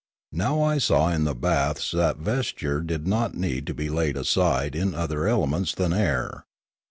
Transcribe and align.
Now 0.31 0.63
I 0.63 0.79
saw 0.79 1.09
in 1.09 1.25
the 1.25 1.35
baths 1.35 1.91
that 1.91 2.17
the 2.17 2.23
vesture 2.23 2.81
did 2.81 3.05
not 3.07 3.35
need 3.35 3.67
to 3.67 3.75
be 3.75 3.87
laid 3.87 4.17
aside 4.17 4.75
in 4.75 4.95
other 4.95 5.27
elements 5.27 5.75
than 5.75 5.93
air. 5.93 6.45